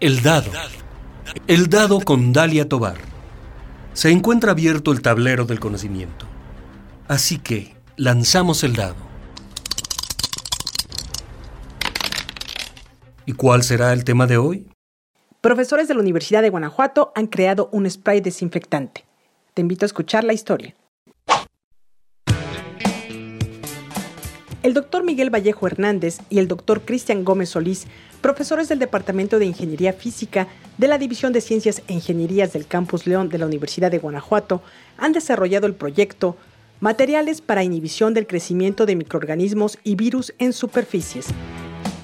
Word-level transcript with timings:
El 0.00 0.22
dado. 0.22 0.52
El 1.48 1.68
dado 1.68 2.00
con 2.00 2.32
Dalia 2.32 2.68
Tobar. 2.68 2.98
Se 3.94 4.10
encuentra 4.10 4.52
abierto 4.52 4.92
el 4.92 5.02
tablero 5.02 5.44
del 5.44 5.58
conocimiento. 5.58 6.24
Así 7.08 7.38
que 7.38 7.74
lanzamos 7.96 8.62
el 8.62 8.76
dado. 8.76 8.94
¿Y 13.26 13.32
cuál 13.32 13.64
será 13.64 13.92
el 13.92 14.04
tema 14.04 14.28
de 14.28 14.36
hoy? 14.36 14.68
Profesores 15.40 15.88
de 15.88 15.94
la 15.94 16.00
Universidad 16.00 16.42
de 16.42 16.50
Guanajuato 16.50 17.10
han 17.16 17.26
creado 17.26 17.68
un 17.72 17.90
spray 17.90 18.20
desinfectante. 18.20 19.04
Te 19.52 19.62
invito 19.62 19.84
a 19.84 19.86
escuchar 19.86 20.22
la 20.22 20.32
historia. 20.32 20.76
El 24.68 24.74
doctor 24.74 25.02
Miguel 25.02 25.34
Vallejo 25.34 25.66
Hernández 25.66 26.18
y 26.28 26.40
el 26.40 26.46
doctor 26.46 26.82
Cristian 26.82 27.24
Gómez 27.24 27.48
Solís, 27.48 27.86
profesores 28.20 28.68
del 28.68 28.78
Departamento 28.78 29.38
de 29.38 29.46
Ingeniería 29.46 29.94
Física 29.94 30.46
de 30.76 30.88
la 30.88 30.98
División 30.98 31.32
de 31.32 31.40
Ciencias 31.40 31.82
e 31.88 31.94
Ingenierías 31.94 32.52
del 32.52 32.66
Campus 32.66 33.06
León 33.06 33.30
de 33.30 33.38
la 33.38 33.46
Universidad 33.46 33.90
de 33.90 33.96
Guanajuato, 33.96 34.60
han 34.98 35.14
desarrollado 35.14 35.66
el 35.66 35.74
proyecto 35.74 36.36
Materiales 36.80 37.40
para 37.40 37.64
inhibición 37.64 38.12
del 38.12 38.26
crecimiento 38.26 38.84
de 38.84 38.96
microorganismos 38.96 39.78
y 39.84 39.94
virus 39.94 40.34
en 40.38 40.52
superficies. 40.52 41.28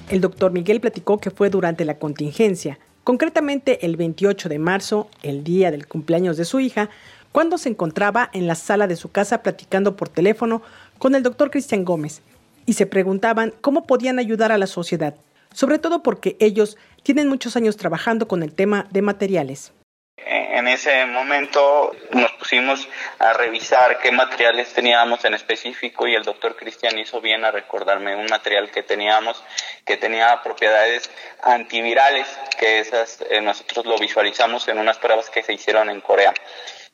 El 0.09 0.21
doctor 0.21 0.51
Miguel 0.51 0.81
platicó 0.81 1.19
que 1.19 1.29
fue 1.29 1.51
durante 1.51 1.85
la 1.85 1.99
contingencia, 1.99 2.79
concretamente 3.03 3.85
el 3.85 3.95
28 3.95 4.49
de 4.49 4.57
marzo, 4.57 5.07
el 5.21 5.43
día 5.43 5.69
del 5.69 5.85
cumpleaños 5.85 6.35
de 6.35 6.45
su 6.45 6.59
hija, 6.59 6.89
cuando 7.31 7.59
se 7.59 7.69
encontraba 7.69 8.31
en 8.33 8.47
la 8.47 8.55
sala 8.55 8.87
de 8.87 8.95
su 8.95 9.11
casa 9.11 9.43
platicando 9.43 9.95
por 9.95 10.09
teléfono 10.09 10.63
con 10.97 11.13
el 11.13 11.21
doctor 11.21 11.51
Cristian 11.51 11.85
Gómez, 11.85 12.23
y 12.65 12.73
se 12.73 12.85
preguntaban 12.85 13.53
cómo 13.61 13.85
podían 13.85 14.19
ayudar 14.19 14.51
a 14.51 14.57
la 14.57 14.67
sociedad, 14.67 15.15
sobre 15.53 15.79
todo 15.79 16.03
porque 16.03 16.35
ellos 16.39 16.77
tienen 17.03 17.27
muchos 17.29 17.55
años 17.55 17.77
trabajando 17.77 18.27
con 18.27 18.43
el 18.43 18.53
tema 18.53 18.87
de 18.91 19.01
materiales. 19.01 19.73
En 20.17 20.69
ese 20.69 21.05
momento 21.05 21.91
nos 22.11 22.31
pusimos 22.33 22.87
a 23.19 23.33
revisar 23.33 23.99
qué 23.99 24.11
materiales 24.11 24.73
teníamos 24.73 25.25
en 25.25 25.33
específico 25.33 26.07
y 26.07 26.15
el 26.15 26.23
doctor 26.23 26.55
Cristian 26.55 26.97
hizo 26.97 27.19
bien 27.19 27.43
a 27.43 27.51
recordarme 27.51 28.15
un 28.15 28.25
material 28.27 28.71
que 28.71 28.81
teníamos 28.81 29.43
que 29.85 29.97
tenía 29.97 30.41
propiedades 30.41 31.11
antivirales, 31.43 32.25
que 32.57 32.79
esas 32.79 33.23
eh, 33.29 33.41
nosotros 33.41 33.85
lo 33.85 33.97
visualizamos 33.97 34.67
en 34.69 34.79
unas 34.79 34.97
pruebas 34.97 35.29
que 35.29 35.43
se 35.43 35.53
hicieron 35.53 35.89
en 35.89 36.01
Corea 36.01 36.33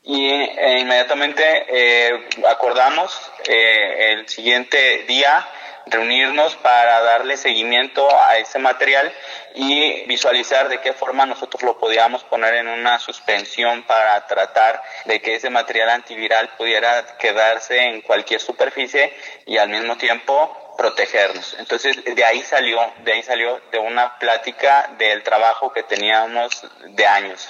y 0.03 0.30
eh, 0.31 0.80
inmediatamente 0.80 1.44
eh, 1.69 2.27
acordamos 2.49 3.31
eh, 3.47 4.13
el 4.13 4.27
siguiente 4.27 5.03
día 5.07 5.47
reunirnos 5.85 6.55
para 6.57 7.02
darle 7.02 7.38
seguimiento 7.38 8.07
a 8.16 8.38
ese 8.38 8.59
material 8.59 9.11
y 9.55 10.05
visualizar 10.05 10.69
de 10.69 10.79
qué 10.79 10.94
forma 10.94 11.25
nosotros 11.25 11.63
lo 11.63 11.77
podíamos 11.77 12.23
poner 12.23 12.55
en 12.55 12.67
una 12.67 12.99
suspensión 12.99 13.83
para 13.83 14.25
tratar 14.27 14.81
de 15.05 15.22
que 15.22 15.35
ese 15.35 15.49
material 15.49 15.89
antiviral 15.89 16.49
pudiera 16.57 17.17
quedarse 17.17 17.77
en 17.77 18.02
cualquier 18.02 18.39
superficie 18.39 19.13
y 19.45 19.57
al 19.57 19.69
mismo 19.69 19.97
tiempo 19.97 20.73
protegernos. 20.77 21.55
Entonces, 21.59 22.03
de 22.03 22.25
ahí 22.25 22.41
salió, 22.41 22.79
de 23.03 23.13
ahí 23.13 23.23
salió 23.23 23.59
de 23.72 23.79
una 23.79 24.17
plática 24.17 24.89
del 24.97 25.22
trabajo 25.23 25.72
que 25.73 25.83
teníamos 25.83 26.66
de 26.85 27.05
años. 27.05 27.49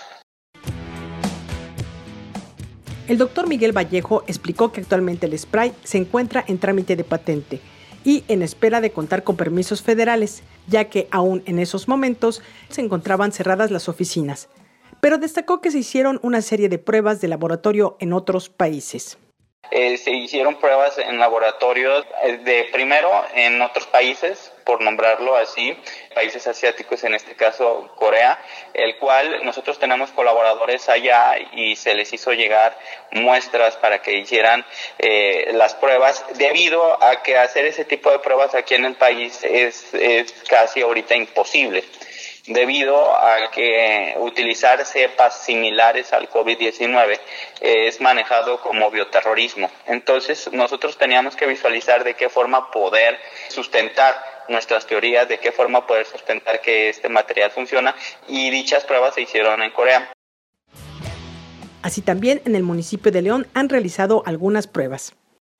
El 3.11 3.17
doctor 3.17 3.45
Miguel 3.45 3.75
Vallejo 3.75 4.23
explicó 4.25 4.71
que 4.71 4.79
actualmente 4.79 5.25
el 5.25 5.37
spray 5.37 5.73
se 5.83 5.97
encuentra 5.97 6.45
en 6.47 6.59
trámite 6.59 6.95
de 6.95 7.03
patente 7.03 7.59
y 8.05 8.23
en 8.29 8.41
espera 8.41 8.79
de 8.79 8.93
contar 8.93 9.25
con 9.25 9.35
permisos 9.35 9.81
federales, 9.81 10.43
ya 10.67 10.85
que 10.85 11.09
aún 11.11 11.43
en 11.45 11.59
esos 11.59 11.89
momentos 11.89 12.41
se 12.69 12.79
encontraban 12.79 13.33
cerradas 13.33 13.69
las 13.69 13.89
oficinas. 13.89 14.47
Pero 15.01 15.17
destacó 15.17 15.59
que 15.59 15.71
se 15.71 15.79
hicieron 15.79 16.21
una 16.23 16.41
serie 16.41 16.69
de 16.69 16.77
pruebas 16.77 17.19
de 17.19 17.27
laboratorio 17.27 17.97
en 17.99 18.13
otros 18.13 18.47
países. 18.47 19.17
Eh, 19.71 19.97
se 19.97 20.11
hicieron 20.11 20.55
pruebas 20.55 20.97
en 20.97 21.19
laboratorios 21.19 22.05
eh, 22.23 22.38
de 22.38 22.69
primero 22.71 23.09
en 23.35 23.61
otros 23.61 23.88
países, 23.88 24.50
por 24.63 24.81
nombrarlo 24.81 25.35
así, 25.35 25.77
países 26.13 26.45
asiáticos, 26.47 27.03
en 27.03 27.13
este 27.13 27.35
caso 27.35 27.91
Corea, 27.95 28.39
el 28.73 28.97
cual 28.97 29.44
nosotros 29.44 29.79
tenemos 29.79 30.11
colaboradores 30.11 30.89
allá 30.89 31.35
y 31.53 31.75
se 31.75 31.94
les 31.94 32.11
hizo 32.13 32.33
llegar 32.33 32.77
muestras 33.11 33.77
para 33.77 34.01
que 34.01 34.17
hicieran 34.17 34.66
eh, 35.00 35.51
las 35.53 35.75
pruebas, 35.75 36.25
debido 36.35 37.01
a 37.03 37.21
que 37.23 37.38
hacer 37.38 37.66
ese 37.66 37.85
tipo 37.85 38.11
de 38.11 38.19
pruebas 38.19 38.55
aquí 38.55 38.75
en 38.75 38.85
el 38.85 38.95
país 38.95 39.44
es, 39.44 39.94
es 39.94 40.31
casi 40.47 40.81
ahorita 40.81 41.16
imposible 41.16 41.83
debido 42.47 43.16
a 43.16 43.51
que 43.51 44.16
utilizar 44.17 44.83
cepas 44.85 45.44
similares 45.44 46.11
al 46.13 46.29
COVID-19 46.29 47.19
es 47.61 48.01
manejado 48.01 48.59
como 48.61 48.89
bioterrorismo. 48.89 49.69
Entonces, 49.85 50.51
nosotros 50.51 50.97
teníamos 50.97 51.35
que 51.35 51.45
visualizar 51.45 52.03
de 52.03 52.16
qué 52.16 52.29
forma 52.29 52.71
poder 52.71 53.19
sustentar 53.50 54.31
nuestras 54.47 54.85
teorías, 54.88 55.28
de 55.28 55.40
qué 55.40 55.52
forma 55.52 55.85
poder 55.88 56.06
sustentar 56.06 56.62
que 56.62 56.90
este 56.90 57.09
material 57.09 57.52
funciona 57.52 57.96
y 58.28 58.50
dichas 58.50 58.84
pruebas 58.85 59.16
se 59.16 59.22
hicieron 59.22 59.62
en 59.62 59.72
Corea. 59.72 60.12
Así 61.81 62.02
también 62.02 62.41
en 62.46 62.56
el 62.56 62.63
municipio 62.63 63.12
de 63.12 63.22
León 63.22 63.47
han 63.53 63.69
realizado 63.69 64.24
algunas 64.25 64.68
pruebas. 64.68 65.13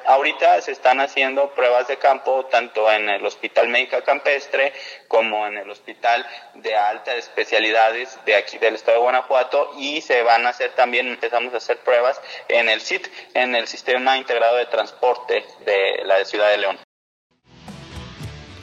Ahorita 0.06 0.60
se 0.62 0.72
están 0.72 1.00
haciendo 1.00 1.52
pruebas 1.52 1.88
de 1.88 1.98
campo 1.98 2.46
tanto 2.46 2.92
en 2.92 3.08
el 3.08 3.26
Hospital 3.26 3.70
Médica 3.70 4.04
Campestre 4.04 4.74
como 5.08 5.46
en 5.46 5.58
el 5.58 5.70
Hospital 5.70 6.26
de 6.56 6.76
Altas 6.76 7.16
Especialidades 7.16 8.18
de 8.26 8.36
aquí 8.36 8.58
del 8.58 8.76
Estado 8.76 8.98
de 8.98 9.04
Guanajuato 9.04 9.72
y 9.78 10.02
se 10.02 10.24
van 10.24 10.46
a 10.46 10.50
hacer 10.50 10.72
también, 10.72 11.08
empezamos 11.08 11.54
a 11.54 11.58
hacer 11.58 11.78
pruebas 11.80 12.20
en 12.48 12.70
el 12.70 12.82
SIT, 12.82 13.08
en 13.36 13.56
el 13.56 13.68
Sistema 13.68 14.18
Integrado 14.18 14.58
de 14.58 14.66
Transporte 14.66 15.46
de 15.66 16.02
la 16.04 16.26
Ciudad 16.26 16.50
de 16.50 16.58
León. 16.58 16.80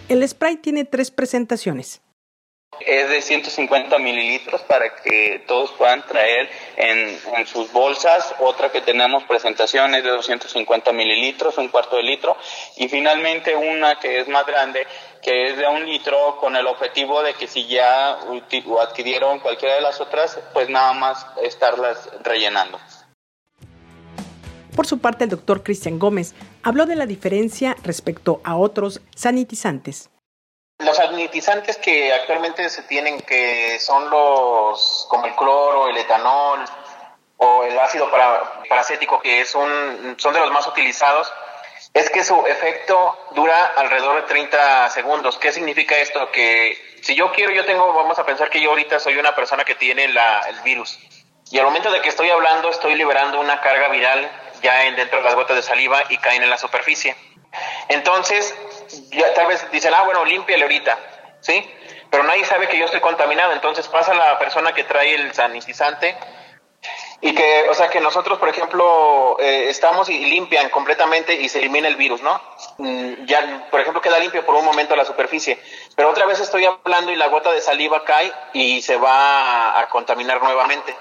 El 0.09 0.27
spray 0.27 0.57
tiene 0.57 0.87
tres 0.87 1.11
presentaciones. 1.11 2.01
Es 2.81 3.11
de 3.11 3.21
150 3.21 3.99
mililitros 3.99 4.63
para 4.63 4.95
que 4.97 5.45
todos 5.47 5.73
puedan 5.73 6.05
traer 6.07 6.49
en, 6.77 7.19
en, 7.37 7.47
sus 7.47 7.71
bolsas. 7.73 8.35
Otra 8.39 8.73
que 8.73 8.81
tenemos 8.81 9.25
presentación 9.25 9.95
es 9.95 10.05
de 10.05 10.11
250 10.11 10.93
mililitros, 10.93 11.59
un 11.59 11.69
cuarto 11.69 11.97
de 11.97 12.05
litro. 12.05 12.39
Y 12.77 12.89
finalmente 12.89 13.55
una 13.55 13.99
que 13.99 14.21
es 14.21 14.29
más 14.29 14.47
grande, 14.47 14.87
que 15.23 15.51
es 15.51 15.59
de 15.59 15.67
un 15.67 15.85
litro, 15.85 16.39
con 16.41 16.57
el 16.57 16.67
objetivo 16.67 17.23
de 17.23 17.35
que 17.35 17.47
si 17.47 17.67
ya 17.67 18.19
adquirieron 18.81 19.41
cualquiera 19.41 19.75
de 19.75 19.83
las 19.83 20.01
otras, 20.01 20.39
pues 20.55 20.71
nada 20.71 20.95
más 20.95 21.27
estarlas 21.43 22.09
rellenando. 22.23 22.79
Por 24.75 24.87
su 24.87 25.01
parte, 25.01 25.25
el 25.25 25.31
doctor 25.31 25.63
Cristian 25.65 25.99
Gómez 25.99 26.35
habló 26.63 26.87
de 26.87 26.97
la 26.97 27.07
diferencia 27.07 27.77
respecto 27.83 28.41
a 28.45 28.57
otros 28.57 29.01
sanitizantes. 29.15 30.11
Los 30.79 30.97
sanitizantes 30.97 31.77
que 31.77 32.13
actualmente 32.13 32.69
se 32.71 32.83
tienen, 32.83 33.21
que 33.23 33.81
son 33.81 34.09
los 34.11 35.07
como 35.11 35.27
el 35.27 35.35
cloro, 35.35 35.89
el 35.89 35.97
etanol 35.97 36.65
o 37.39 37.65
el 37.65 37.79
ácido 37.79 38.11
para, 38.11 38.63
paracético, 38.69 39.21
que 39.21 39.41
es 39.41 39.55
un, 39.55 40.15
son 40.19 40.35
de 40.35 40.41
los 40.41 40.53
más 40.53 40.67
utilizados, 40.67 41.33
es 41.95 42.11
que 42.11 42.23
su 42.23 42.47
efecto 42.47 43.17
dura 43.35 43.73
alrededor 43.77 44.23
de 44.23 44.29
30 44.29 44.91
segundos. 44.91 45.39
¿Qué 45.39 45.53
significa 45.53 45.97
esto? 45.99 46.31
Que 46.31 46.79
si 47.03 47.15
yo 47.15 47.33
quiero, 47.33 47.53
yo 47.53 47.65
tengo, 47.65 47.93
vamos 47.93 48.19
a 48.19 48.27
pensar 48.27 48.51
que 48.51 48.61
yo 48.61 48.71
ahorita 48.71 49.01
soy 49.01 49.17
una 49.17 49.35
persona 49.35 49.65
que 49.65 49.75
tiene 49.75 50.09
la, 50.09 50.41
el 50.49 50.61
virus. 50.61 50.99
Y 51.51 51.59
al 51.59 51.65
momento 51.65 51.91
de 51.91 52.03
que 52.03 52.09
estoy 52.09 52.29
hablando, 52.29 52.69
estoy 52.69 52.95
liberando 52.95 53.41
una 53.41 53.61
carga 53.61 53.89
viral 53.89 54.31
ya 54.61 54.87
en, 54.87 54.97
dentro 54.97 55.19
de 55.19 55.25
las 55.25 55.35
gotas 55.35 55.57
de 55.57 55.63
saliva 55.63 56.03
y 56.09 56.19
caen 56.19 56.43
en 56.43 56.51
la 56.51 56.59
superficie. 56.59 57.17
Entonces, 57.89 58.55
ya 59.11 59.33
tal 59.35 59.47
vez 59.47 59.71
dicen, 59.71 59.93
ah, 59.95 60.03
bueno, 60.03 60.25
límpiale 60.25 60.63
ahorita, 60.63 60.99
¿sí? 61.41 61.69
Pero 62.10 62.22
nadie 62.22 62.45
sabe 62.45 62.69
que 62.69 62.78
yo 62.78 62.87
estoy 62.87 63.01
contaminado, 63.01 63.53
entonces 63.53 63.87
pasa 63.89 64.15
la 64.15 64.39
persona 64.39 64.72
que 64.72 64.84
trae 64.84 65.15
el 65.15 65.33
sanitizante 65.34 66.16
y 67.21 67.34
que, 67.34 67.69
o 67.69 67.75
sea, 67.75 67.89
que 67.89 68.01
nosotros, 68.01 68.39
por 68.39 68.49
ejemplo, 68.49 69.37
eh, 69.41 69.69
estamos 69.69 70.09
y 70.09 70.25
limpian 70.27 70.71
completamente 70.71 71.34
y 71.34 71.49
se 71.49 71.59
elimina 71.59 71.89
el 71.89 71.97
virus, 71.97 72.22
¿no? 72.22 72.41
Mm, 72.78 73.25
ya, 73.27 73.66
por 73.71 73.81
ejemplo, 73.81 74.01
queda 74.01 74.19
limpio 74.19 74.47
por 74.47 74.54
un 74.54 74.65
momento 74.65 74.95
la 74.95 75.04
superficie, 75.04 75.59
pero 75.97 76.11
otra 76.11 76.27
vez 76.27 76.39
estoy 76.39 76.65
hablando 76.65 77.11
y 77.11 77.16
la 77.16 77.27
gota 77.27 77.51
de 77.51 77.61
saliva 77.61 78.04
cae 78.04 78.33
y 78.53 78.81
se 78.83 78.97
va 78.97 79.81
a 79.81 79.89
contaminar 79.89 80.41
nuevamente. 80.43 80.97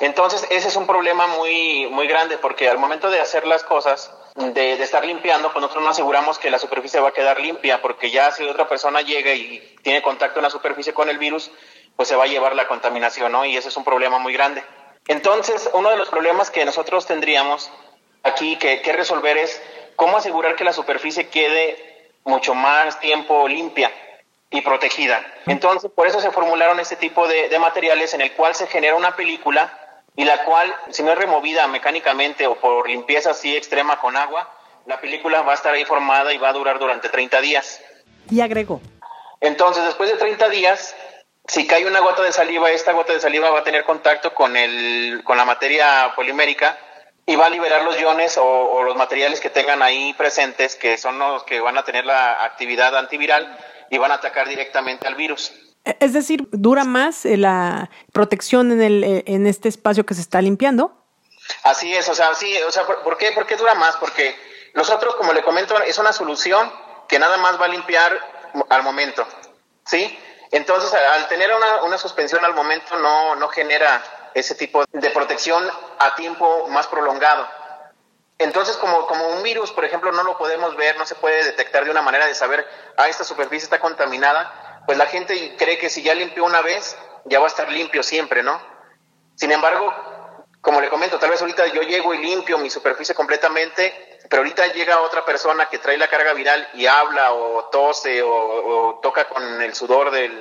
Entonces, 0.00 0.46
ese 0.50 0.68
es 0.68 0.76
un 0.76 0.86
problema 0.86 1.26
muy, 1.26 1.88
muy 1.88 2.06
grande 2.06 2.38
porque 2.38 2.68
al 2.68 2.78
momento 2.78 3.10
de 3.10 3.20
hacer 3.20 3.46
las 3.46 3.64
cosas, 3.64 4.12
de, 4.36 4.74
estar 4.74 5.04
limpiando, 5.04 5.52
pues 5.52 5.60
nosotros 5.60 5.82
no 5.82 5.90
aseguramos 5.90 6.38
que 6.38 6.50
la 6.50 6.58
superficie 6.58 7.00
va 7.00 7.08
a 7.08 7.12
quedar 7.12 7.40
limpia, 7.40 7.82
porque 7.82 8.10
ya 8.10 8.30
si 8.30 8.44
otra 8.44 8.68
persona 8.68 9.00
llega 9.00 9.34
y 9.34 9.76
tiene 9.82 10.00
contacto 10.00 10.38
en 10.38 10.44
la 10.44 10.50
superficie 10.50 10.94
con 10.94 11.08
el 11.08 11.18
virus, 11.18 11.50
pues 11.96 12.08
se 12.08 12.14
va 12.14 12.24
a 12.24 12.28
llevar 12.28 12.54
la 12.54 12.68
contaminación, 12.68 13.32
¿no? 13.32 13.44
Y 13.44 13.56
ese 13.56 13.68
es 13.68 13.76
un 13.76 13.84
problema 13.84 14.18
muy 14.18 14.32
grande. 14.32 14.62
Entonces, 15.08 15.68
uno 15.72 15.90
de 15.90 15.96
los 15.96 16.08
problemas 16.08 16.50
que 16.50 16.64
nosotros 16.64 17.06
tendríamos 17.06 17.70
aquí 18.22 18.56
que, 18.56 18.80
resolver 18.92 19.36
es 19.36 19.60
cómo 19.96 20.18
asegurar 20.18 20.54
que 20.54 20.64
la 20.64 20.72
superficie 20.72 21.28
quede 21.28 22.12
mucho 22.24 22.54
más 22.54 23.00
tiempo 23.00 23.48
limpia. 23.48 23.90
y 24.50 24.62
protegida. 24.62 25.20
Entonces, 25.44 25.90
por 25.94 26.06
eso 26.06 26.22
se 26.22 26.30
formularon 26.30 26.80
este 26.80 26.96
tipo 26.96 27.28
de 27.28 27.58
materiales 27.58 28.14
en 28.14 28.22
el 28.22 28.32
cual 28.32 28.54
se 28.54 28.66
genera 28.66 28.96
una 28.96 29.14
película 29.14 29.87
y 30.18 30.24
la 30.24 30.42
cual, 30.42 30.74
si 30.90 31.04
no 31.04 31.12
es 31.12 31.18
removida 31.18 31.68
mecánicamente 31.68 32.48
o 32.48 32.56
por 32.56 32.88
limpieza 32.88 33.30
así 33.30 33.56
extrema 33.56 34.00
con 34.00 34.16
agua, 34.16 34.52
la 34.84 35.00
película 35.00 35.42
va 35.42 35.52
a 35.52 35.54
estar 35.54 35.72
ahí 35.72 35.84
formada 35.84 36.34
y 36.34 36.38
va 36.38 36.48
a 36.48 36.52
durar 36.52 36.80
durante 36.80 37.08
30 37.08 37.40
días. 37.40 37.80
Y 38.28 38.40
agregó. 38.40 38.80
Entonces, 39.40 39.84
después 39.84 40.10
de 40.10 40.16
30 40.16 40.48
días, 40.48 40.96
si 41.46 41.68
cae 41.68 41.86
una 41.86 42.00
gota 42.00 42.24
de 42.24 42.32
saliva, 42.32 42.68
esta 42.72 42.90
gota 42.94 43.12
de 43.12 43.20
saliva 43.20 43.50
va 43.50 43.60
a 43.60 43.62
tener 43.62 43.84
contacto 43.84 44.34
con, 44.34 44.56
el, 44.56 45.22
con 45.22 45.36
la 45.36 45.44
materia 45.44 46.12
polimérica 46.16 46.76
y 47.24 47.36
va 47.36 47.46
a 47.46 47.50
liberar 47.50 47.84
los 47.84 47.96
iones 48.00 48.36
o, 48.38 48.82
los 48.82 48.96
materiales 48.96 49.38
que 49.38 49.50
tengan 49.50 49.82
ahí 49.82 50.14
presentes, 50.14 50.74
que 50.74 50.98
son 50.98 51.20
los 51.20 51.44
que 51.44 51.60
van 51.60 51.78
a 51.78 51.84
tener 51.84 52.04
la 52.04 52.44
actividad 52.44 52.96
antiviral 52.96 53.56
y 53.88 53.98
van 53.98 54.10
a 54.10 54.14
atacar 54.14 54.48
directamente 54.48 55.06
al 55.06 55.14
virus. 55.14 55.52
E, 55.84 55.96
es 56.00 56.12
decir, 56.12 56.48
¿dura 56.52 56.84
más 56.84 57.24
eh, 57.24 57.36
la 57.36 57.90
protección 58.12 58.72
en, 58.72 58.82
el, 58.82 59.04
eh, 59.04 59.24
en 59.26 59.46
este 59.46 59.68
espacio 59.68 60.04
que 60.06 60.14
se 60.14 60.20
está 60.20 60.40
limpiando? 60.42 60.92
Así 61.62 61.94
es, 61.94 62.08
o 62.08 62.14
sea, 62.14 62.34
sí, 62.34 62.54
o 62.62 62.70
sea, 62.70 62.84
¿por, 62.86 63.16
qué, 63.16 63.32
¿por 63.32 63.46
qué 63.46 63.56
dura 63.56 63.74
más? 63.74 63.96
Porque 63.96 64.36
nosotros, 64.74 65.14
como 65.16 65.32
le 65.32 65.42
comento, 65.42 65.80
es 65.82 65.98
una 65.98 66.12
solución 66.12 66.70
que 67.08 67.18
nada 67.18 67.38
más 67.38 67.60
va 67.60 67.64
a 67.64 67.68
limpiar 67.68 68.12
al 68.68 68.82
momento, 68.82 69.26
¿sí? 69.86 70.18
Entonces, 70.50 70.92
al 70.92 71.28
tener 71.28 71.50
una, 71.54 71.82
una 71.84 71.98
suspensión 71.98 72.44
al 72.44 72.54
momento 72.54 72.96
no, 72.96 73.34
no 73.36 73.48
genera 73.48 74.02
ese 74.34 74.54
tipo 74.54 74.84
de 74.92 75.10
protección 75.10 75.68
a 75.98 76.14
tiempo 76.14 76.68
más 76.68 76.86
prolongado. 76.86 77.46
Entonces, 78.38 78.76
como, 78.76 79.06
como 79.06 79.26
un 79.28 79.42
virus, 79.42 79.72
por 79.72 79.84
ejemplo, 79.84 80.12
no 80.12 80.22
lo 80.22 80.38
podemos 80.38 80.76
ver, 80.76 80.96
no 80.96 81.04
se 81.04 81.16
puede 81.16 81.44
detectar 81.44 81.84
de 81.84 81.90
una 81.90 82.02
manera 82.02 82.26
de 82.26 82.34
saber, 82.34 82.66
ah, 82.96 83.08
esta 83.08 83.24
superficie 83.24 83.64
está 83.64 83.80
contaminada, 83.80 84.57
pues 84.88 84.96
la 84.96 85.04
gente 85.04 85.54
cree 85.58 85.76
que 85.76 85.90
si 85.90 86.02
ya 86.02 86.14
limpió 86.14 86.46
una 86.46 86.62
vez, 86.62 86.96
ya 87.26 87.40
va 87.40 87.44
a 87.44 87.48
estar 87.48 87.70
limpio 87.70 88.02
siempre, 88.02 88.42
¿no? 88.42 88.58
Sin 89.34 89.52
embargo, 89.52 89.92
como 90.62 90.80
le 90.80 90.88
comento, 90.88 91.18
tal 91.18 91.28
vez 91.28 91.42
ahorita 91.42 91.66
yo 91.66 91.82
llego 91.82 92.14
y 92.14 92.22
limpio 92.22 92.56
mi 92.56 92.70
superficie 92.70 93.14
completamente, 93.14 94.18
pero 94.30 94.40
ahorita 94.40 94.66
llega 94.68 95.02
otra 95.02 95.26
persona 95.26 95.68
que 95.68 95.76
trae 95.76 95.98
la 95.98 96.08
carga 96.08 96.32
viral 96.32 96.66
y 96.72 96.86
habla 96.86 97.34
o 97.34 97.66
tose 97.66 98.22
o, 98.22 98.98
toca 99.02 99.28
con 99.28 99.60
el 99.60 99.74
sudor 99.74 100.10
de 100.10 100.32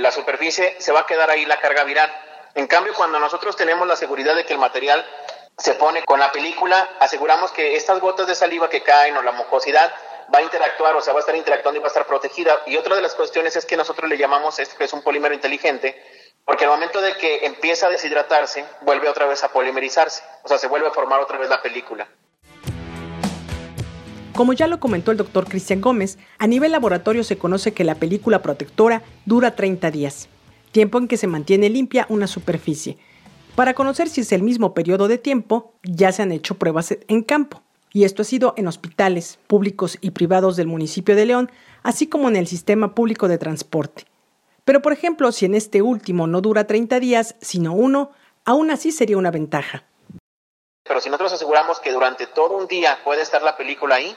la 0.00 0.10
superficie, 0.10 0.74
se 0.80 0.90
va 0.90 1.02
a 1.02 1.06
quedar 1.06 1.30
ahí 1.30 1.46
la 1.46 1.60
carga 1.60 1.84
viral. 1.84 2.12
En 2.56 2.66
cambio, 2.66 2.94
cuando 2.94 3.20
nosotros 3.20 3.54
tenemos 3.54 3.86
la 3.86 3.94
seguridad 3.94 4.34
de 4.34 4.44
que 4.44 4.54
el 4.54 4.58
material 4.58 5.06
se 5.56 5.74
pone 5.74 6.02
con 6.02 6.18
la 6.18 6.32
película, 6.32 6.96
aseguramos 6.98 7.52
que 7.52 7.76
estas 7.76 8.00
gotas 8.00 8.26
de 8.26 8.34
saliva 8.34 8.68
que 8.68 8.82
caen 8.82 9.16
o 9.16 9.22
la 9.22 9.30
mucosidad 9.30 9.94
va 10.34 10.38
a 10.38 10.42
interactuar, 10.42 10.94
o 10.96 11.00
sea, 11.00 11.12
va 11.12 11.18
a 11.18 11.20
estar 11.20 11.36
interactuando 11.36 11.78
y 11.78 11.82
va 11.82 11.86
a 11.86 11.88
estar 11.88 12.06
protegida. 12.06 12.56
Y 12.66 12.76
otra 12.76 12.96
de 12.96 13.02
las 13.02 13.14
cuestiones 13.14 13.56
es 13.56 13.64
que 13.64 13.76
nosotros 13.76 14.08
le 14.08 14.18
llamamos 14.18 14.58
esto 14.58 14.76
que 14.76 14.84
es 14.84 14.92
un 14.92 15.02
polímero 15.02 15.34
inteligente, 15.34 16.00
porque 16.44 16.64
al 16.64 16.70
momento 16.70 17.00
de 17.00 17.16
que 17.16 17.46
empieza 17.46 17.86
a 17.86 17.90
deshidratarse, 17.90 18.64
vuelve 18.82 19.08
otra 19.08 19.26
vez 19.26 19.42
a 19.44 19.48
polimerizarse, 19.48 20.22
o 20.42 20.48
sea, 20.48 20.58
se 20.58 20.68
vuelve 20.68 20.88
a 20.88 20.92
formar 20.92 21.20
otra 21.20 21.38
vez 21.38 21.48
la 21.48 21.62
película. 21.62 22.08
Como 24.34 24.52
ya 24.52 24.66
lo 24.66 24.80
comentó 24.80 25.12
el 25.12 25.16
doctor 25.16 25.48
Cristian 25.48 25.80
Gómez, 25.80 26.18
a 26.38 26.46
nivel 26.46 26.72
laboratorio 26.72 27.24
se 27.24 27.38
conoce 27.38 27.72
que 27.72 27.84
la 27.84 27.94
película 27.94 28.42
protectora 28.42 29.02
dura 29.24 29.56
30 29.56 29.90
días 29.90 30.28
tiempo 30.76 30.98
en 30.98 31.08
que 31.08 31.16
se 31.16 31.26
mantiene 31.26 31.70
limpia 31.70 32.04
una 32.10 32.26
superficie. 32.26 32.98
Para 33.54 33.72
conocer 33.72 34.10
si 34.10 34.20
es 34.20 34.32
el 34.32 34.42
mismo 34.42 34.74
periodo 34.74 35.08
de 35.08 35.16
tiempo, 35.16 35.72
ya 35.82 36.12
se 36.12 36.20
han 36.20 36.32
hecho 36.32 36.58
pruebas 36.58 36.94
en 37.08 37.22
campo, 37.22 37.62
y 37.96 38.04
esto 38.04 38.20
ha 38.20 38.24
sido 38.26 38.52
en 38.58 38.68
hospitales 38.68 39.38
públicos 39.46 39.96
y 40.02 40.10
privados 40.10 40.56
del 40.56 40.66
municipio 40.66 41.16
de 41.16 41.24
León, 41.24 41.50
así 41.82 42.10
como 42.10 42.28
en 42.28 42.36
el 42.36 42.46
sistema 42.46 42.94
público 42.94 43.26
de 43.26 43.38
transporte. 43.38 44.04
Pero, 44.66 44.82
por 44.82 44.92
ejemplo, 44.92 45.32
si 45.32 45.46
en 45.46 45.54
este 45.54 45.80
último 45.80 46.26
no 46.26 46.42
dura 46.42 46.66
30 46.66 47.00
días, 47.00 47.36
sino 47.40 47.72
uno, 47.72 48.10
aún 48.44 48.70
así 48.70 48.92
sería 48.92 49.16
una 49.16 49.30
ventaja. 49.30 49.84
Pero 50.84 51.00
si 51.00 51.08
nosotros 51.08 51.32
aseguramos 51.32 51.80
que 51.80 51.90
durante 51.90 52.26
todo 52.26 52.58
un 52.58 52.66
día 52.66 52.98
puede 53.02 53.22
estar 53.22 53.42
la 53.42 53.56
película 53.56 53.94
ahí, 53.94 54.14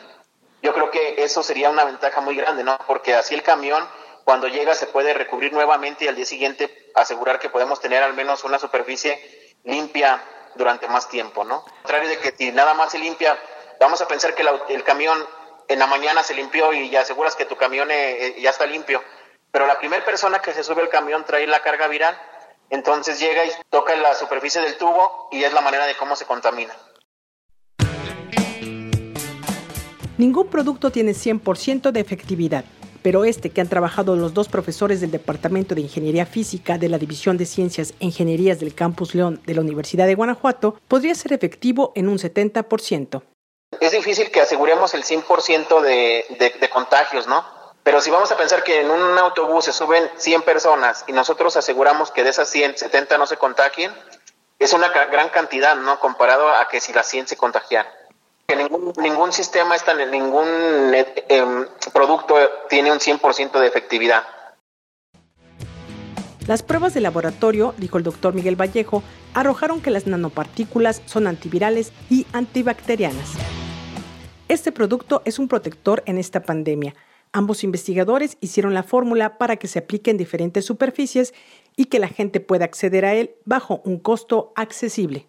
yo 0.61 0.73
creo 0.73 0.91
que 0.91 1.23
eso 1.23 1.41
sería 1.41 1.69
una 1.69 1.85
ventaja 1.85 2.19
muy 2.19 2.35
grande, 2.35 2.65
¿no? 2.65 2.77
Porque 2.85 3.15
así 3.15 3.33
el 3.33 3.43
camión 3.43 3.81
cuando 4.25 4.49
llega 4.49 4.75
se 4.75 4.87
puede 4.87 5.13
recubrir 5.13 5.53
nuevamente 5.53 6.03
y 6.03 6.09
al 6.09 6.17
día 6.17 6.25
siguiente 6.25 6.91
asegurar 6.95 7.39
que 7.39 7.47
podemos 7.47 7.79
tener 7.79 8.03
al 8.03 8.13
menos 8.13 8.43
una 8.43 8.59
superficie 8.59 9.55
limpia 9.63 10.21
durante 10.55 10.89
más 10.89 11.07
tiempo, 11.07 11.45
¿no? 11.45 11.63
Al 11.65 11.73
contrario 11.83 12.09
de 12.09 12.17
que 12.17 12.35
si 12.35 12.51
nada 12.51 12.73
más 12.73 12.91
se 12.91 12.99
limpia, 12.99 13.37
vamos 13.79 14.01
a 14.01 14.07
pensar 14.07 14.35
que 14.35 14.43
el 14.69 14.83
camión 14.83 15.17
en 15.67 15.79
la 15.79 15.87
mañana 15.87 16.23
se 16.23 16.33
limpió 16.33 16.73
y 16.73 16.89
ya 16.89 17.01
aseguras 17.01 17.35
que 17.35 17.45
tu 17.45 17.55
camión 17.55 17.91
eh, 17.91 18.27
eh, 18.27 18.41
ya 18.41 18.49
está 18.49 18.65
limpio, 18.65 19.03
pero 19.51 19.67
la 19.67 19.77
primera 19.77 20.03
persona 20.03 20.39
que 20.39 20.53
se 20.53 20.63
sube 20.63 20.81
al 20.81 20.89
camión 20.89 21.23
trae 21.25 21.45
la 21.47 21.61
carga 21.61 21.87
viral, 21.87 22.19
entonces 22.69 23.19
llega 23.19 23.45
y 23.45 23.51
toca 23.69 23.95
la 23.95 24.13
superficie 24.15 24.61
del 24.61 24.77
tubo 24.77 25.29
y 25.31 25.43
es 25.43 25.53
la 25.53 25.61
manera 25.61 25.85
de 25.85 25.95
cómo 25.95 26.15
se 26.15 26.25
contamina. 26.25 26.73
Ningún 30.17 30.49
producto 30.49 30.91
tiene 30.91 31.13
100% 31.13 31.91
de 31.91 31.99
efectividad 31.99 32.65
pero 33.01 33.23
este 33.23 33.49
que 33.49 33.61
han 33.61 33.69
trabajado 33.69 34.15
los 34.15 34.33
dos 34.33 34.49
profesores 34.49 35.01
del 35.01 35.11
Departamento 35.11 35.75
de 35.75 35.81
Ingeniería 35.81 36.25
Física 36.25 36.77
de 36.77 36.89
la 36.89 36.97
División 36.97 37.37
de 37.37 37.45
Ciencias 37.45 37.93
e 37.99 38.05
Ingenierías 38.05 38.59
del 38.59 38.73
Campus 38.73 39.15
León 39.15 39.39
de 39.45 39.55
la 39.55 39.61
Universidad 39.61 40.07
de 40.07 40.15
Guanajuato 40.15 40.79
podría 40.87 41.15
ser 41.15 41.33
efectivo 41.33 41.91
en 41.95 42.09
un 42.09 42.17
70%. 42.17 43.21
Es 43.79 43.91
difícil 43.91 44.31
que 44.31 44.41
aseguremos 44.41 44.93
el 44.93 45.03
100% 45.03 45.81
de, 45.81 46.53
de, 46.59 46.69
contagios, 46.69 47.27
¿no? 47.27 47.45
Pero 47.83 48.01
si 48.01 48.11
vamos 48.11 48.31
a 48.31 48.37
pensar 48.37 48.63
que 48.63 48.81
en 48.81 48.91
un 48.91 49.17
autobús 49.17 49.65
se 49.65 49.73
suben 49.73 50.09
100 50.17 50.41
personas 50.41 51.05
y 51.07 51.13
nosotros 51.13 51.55
aseguramos 51.55 52.11
que 52.11 52.23
de 52.23 52.29
esas 52.29 52.49
100, 52.49 52.77
70 52.77 53.17
no 53.17 53.25
se 53.25 53.37
contagien, 53.37 53.93
es 54.59 54.73
una 54.73 54.89
gran 54.89 55.29
cantidad, 55.29 55.75
¿no? 55.75 55.99
Comparado 55.99 56.49
a 56.49 56.67
que 56.67 56.81
si 56.81 56.91
las 56.91 57.07
100 57.07 57.29
se 57.29 57.37
contagian 57.37 57.87
que 58.49 58.55
ningún, 58.55 58.93
ningún 58.97 59.31
sistema, 59.31 59.75
está, 59.75 59.93
ningún 59.93 60.47
eh, 60.93 61.05
producto 61.93 62.35
tiene 62.67 62.91
un 62.91 62.97
100% 62.97 63.59
de 63.59 63.67
efectividad. 63.67 64.23
Las 66.47 66.63
pruebas 66.63 66.95
de 66.95 67.01
laboratorio, 67.01 67.75
dijo 67.77 67.99
el 67.99 68.03
doctor 68.03 68.33
Miguel 68.33 68.59
Vallejo, 68.59 69.03
arrojaron 69.35 69.81
que 69.81 69.91
las 69.91 70.07
nanopartículas 70.07 71.03
son 71.05 71.27
antivirales 71.27 71.91
y 72.09 72.25
antibacterianas. 72.33 73.33
Este 74.49 74.71
producto 74.71 75.21
es 75.25 75.37
un 75.37 75.47
protector 75.47 76.01
en 76.07 76.17
esta 76.17 76.41
pandemia. 76.41 76.95
Ambos 77.31 77.63
investigadores 77.63 78.35
hicieron 78.41 78.73
la 78.73 78.81
fórmula 78.81 79.37
para 79.37 79.57
que 79.57 79.67
se 79.67 79.77
aplique 79.77 80.09
en 80.09 80.17
diferentes 80.17 80.65
superficies 80.65 81.35
y 81.75 81.85
que 81.85 81.99
la 81.99 82.07
gente 82.07 82.39
pueda 82.39 82.65
acceder 82.65 83.06
a 83.06 83.13
él 83.13 83.35
bajo 83.45 83.79
un 83.85 83.99
costo 83.99 84.51
accesible. 84.56 85.27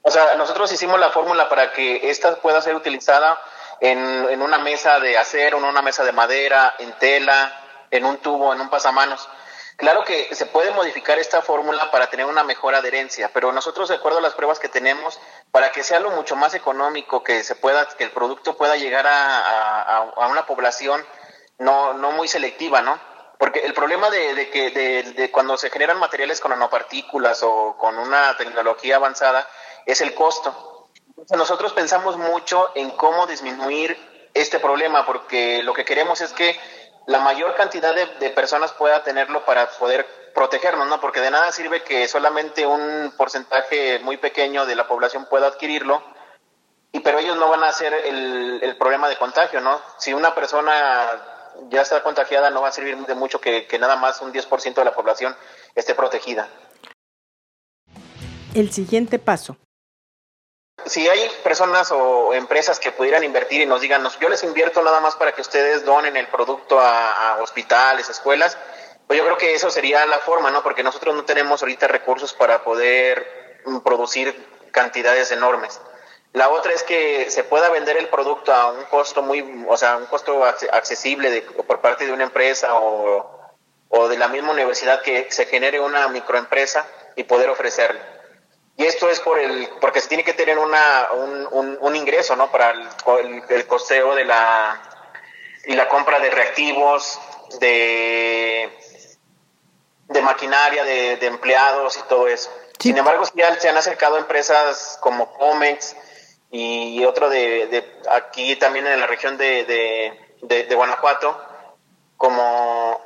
O 0.00 0.10
sea, 0.10 0.34
nosotros 0.36 0.72
hicimos 0.72 0.98
la 0.98 1.10
fórmula 1.10 1.50
para 1.50 1.74
que 1.74 2.08
esta 2.08 2.36
pueda 2.36 2.62
ser 2.62 2.74
utilizada 2.74 3.38
en, 3.82 4.40
una 4.40 4.58
mesa 4.60 4.98
de 4.98 5.18
acero, 5.18 5.58
en 5.58 5.64
una 5.64 5.82
mesa 5.82 6.02
de 6.02 6.12
madera, 6.12 6.72
en 6.78 6.92
tela, 6.98 7.52
en 7.90 8.06
un 8.06 8.16
tubo, 8.16 8.54
en 8.54 8.62
un 8.62 8.70
pasamanos. 8.70 9.28
Claro 9.76 10.04
que 10.04 10.34
se 10.34 10.46
puede 10.46 10.70
modificar 10.70 11.18
esta 11.18 11.42
fórmula 11.42 11.90
para 11.90 12.08
tener 12.08 12.24
una 12.24 12.44
mejor 12.44 12.74
adherencia, 12.74 13.30
pero 13.34 13.52
nosotros, 13.52 13.90
de 13.90 13.96
acuerdo 13.96 14.18
a 14.18 14.22
las 14.22 14.32
pruebas 14.32 14.58
que 14.58 14.70
tenemos, 14.70 15.20
para 15.50 15.70
que 15.70 15.82
sea 15.82 16.00
lo 16.00 16.10
mucho 16.10 16.34
más 16.34 16.54
económico, 16.54 17.22
que 17.22 17.44
se 17.44 17.56
pueda, 17.56 17.86
que 17.88 18.04
el 18.04 18.10
producto 18.10 18.56
pueda 18.56 18.76
llegar 18.76 19.04
a, 19.06 20.28
una 20.30 20.46
población 20.46 21.04
no, 21.58 21.92
no 21.92 22.10
muy 22.12 22.26
selectiva, 22.26 22.80
¿no? 22.80 22.98
Porque 23.38 23.60
el 23.60 23.74
problema 23.74 24.08
de, 24.08 24.48
que 24.48 24.70
de, 24.70 25.30
cuando 25.30 25.58
se 25.58 25.68
generan 25.68 25.98
materiales 25.98 26.40
con 26.40 26.52
nanopartículas 26.52 27.42
o 27.42 27.76
con 27.76 27.98
una 27.98 28.34
tecnología 28.38 28.96
avanzada 28.96 29.46
es 29.84 30.00
el 30.00 30.14
costo. 30.14 30.88
nosotros 31.36 31.74
pensamos 31.74 32.16
mucho 32.16 32.70
en 32.74 32.90
cómo 32.92 33.26
disminuir 33.26 33.98
este 34.32 34.58
problema, 34.58 35.04
porque 35.04 35.62
lo 35.62 35.74
que 35.74 35.84
queremos 35.84 36.22
es 36.22 36.32
que 36.32 36.58
la 37.06 37.20
mayor 37.20 37.54
cantidad 37.54 37.94
de, 37.94 38.30
personas 38.30 38.72
pueda 38.72 39.02
tenerlo 39.02 39.44
para 39.44 39.68
poder 39.70 40.06
protegernos, 40.34 40.88
¿no? 40.88 41.00
Porque 41.00 41.20
de 41.20 41.30
nada 41.30 41.52
sirve 41.52 41.82
que 41.82 42.08
solamente 42.08 42.66
un 42.66 43.12
porcentaje 43.16 44.00
muy 44.00 44.16
pequeño 44.16 44.66
de 44.66 44.74
la 44.74 44.88
población 44.88 45.26
pueda 45.26 45.46
adquirirlo, 45.46 46.02
y 46.92 47.00
pero 47.00 47.18
ellos 47.18 47.36
no 47.36 47.48
van 47.48 47.62
a 47.62 47.70
el, 47.70 48.60
el 48.62 48.76
problema 48.76 49.08
de 49.08 49.16
contagio, 49.16 49.60
¿no? 49.60 49.80
Si 49.98 50.12
una 50.14 50.34
persona 50.34 51.22
ya 51.68 51.82
está 51.82 52.02
contagiada, 52.02 52.50
no 52.50 52.62
va 52.62 52.68
a 52.68 52.72
servir 52.72 52.96
de 52.96 53.14
mucho 53.14 53.40
que, 53.40 53.66
que 53.66 53.78
nada 53.78 53.96
más 53.96 54.20
un 54.20 54.32
10% 54.32 54.74
de 54.74 54.84
la 54.84 54.92
población 54.92 55.36
esté 55.74 55.94
protegida. 55.94 56.48
El 58.54 58.72
siguiente 58.72 59.18
paso 59.18 59.56
si 60.84 61.08
hay 61.08 61.28
personas 61.42 61.90
o 61.90 62.34
empresas 62.34 62.78
que 62.78 62.92
pudieran 62.92 63.24
invertir 63.24 63.60
y 63.60 63.66
nos 63.66 63.80
digan, 63.80 64.06
yo 64.20 64.28
les 64.28 64.44
invierto 64.44 64.82
nada 64.82 65.00
más 65.00 65.16
para 65.16 65.32
que 65.32 65.40
ustedes 65.40 65.84
donen 65.84 66.16
el 66.16 66.28
producto 66.28 66.78
a, 66.78 67.38
hospitales, 67.40 68.08
escuelas, 68.08 68.56
pues 69.06 69.18
yo 69.18 69.24
creo 69.24 69.38
que 69.38 69.54
eso 69.54 69.70
sería 69.70 70.04
la 70.06 70.18
forma, 70.18 70.50
¿no? 70.50 70.62
Porque 70.62 70.82
nosotros 70.82 71.14
no 71.14 71.24
tenemos 71.24 71.62
ahorita 71.62 71.88
recursos 71.88 72.34
para 72.34 72.62
poder 72.62 73.62
producir 73.84 74.34
cantidades 74.70 75.30
enormes. 75.32 75.80
La 76.32 76.50
otra 76.50 76.72
es 76.72 76.82
que 76.82 77.30
se 77.30 77.44
pueda 77.44 77.70
vender 77.70 77.96
el 77.96 78.08
producto 78.08 78.52
a 78.52 78.70
un 78.70 78.84
costo 78.84 79.22
muy, 79.22 79.64
o 79.68 79.76
sea, 79.76 79.96
un 79.96 80.06
costo 80.06 80.44
accesible 80.44 81.42
por 81.66 81.80
parte 81.80 82.04
de 82.04 82.12
una 82.12 82.24
empresa 82.24 82.74
o, 82.74 83.32
de 84.08 84.18
la 84.18 84.28
misma 84.28 84.52
universidad 84.52 85.00
que 85.00 85.28
se 85.30 85.46
genere 85.46 85.80
una 85.80 86.06
microempresa 86.08 86.86
y 87.16 87.24
poder 87.24 87.48
ofrecerle. 87.48 88.15
Y 88.76 88.84
esto 88.84 89.08
es 89.08 89.20
por 89.20 89.38
el, 89.38 89.68
porque 89.80 90.00
se 90.00 90.08
tiene 90.08 90.24
que 90.24 90.34
tener 90.34 90.58
una, 90.58 91.08
un, 91.12 91.78
un, 91.80 91.96
ingreso, 91.96 92.36
¿no? 92.36 92.50
Para 92.50 92.72
el, 92.72 93.42
el, 93.48 93.66
costeo 93.66 94.14
de 94.14 94.24
la, 94.24 94.82
y 95.64 95.74
la 95.74 95.88
compra 95.88 96.20
de 96.20 96.30
reactivos, 96.30 97.18
de, 97.58 98.70
de 100.08 100.22
maquinaria, 100.22 100.84
de, 100.84 101.16
de 101.16 101.26
empleados 101.26 101.96
y 101.96 102.02
todo 102.02 102.28
eso. 102.28 102.50
Sin 102.78 102.98
embargo, 102.98 103.24
ya 103.34 103.58
se 103.58 103.68
han 103.68 103.76
acercado 103.76 104.18
empresas 104.18 104.98
como 105.00 105.32
Comex 105.32 105.96
y 106.50 107.04
otro 107.04 107.28
de, 107.28 107.84
aquí 108.10 108.56
también 108.56 108.86
en 108.86 109.00
la 109.00 109.06
región 109.06 109.36
de, 109.36 109.64
de, 110.42 110.74
Guanajuato, 110.74 111.38
como 112.16 113.00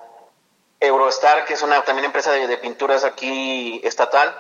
Eurostar, 0.79 1.45
que 1.45 1.55
es 1.55 1.62
una 1.62 1.83
también 1.83 2.07
empresa 2.07 2.33
de, 2.33 2.59
pinturas 2.59 3.05
aquí 3.05 3.81
estatal, 3.85 4.35